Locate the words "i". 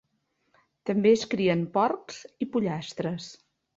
2.47-2.49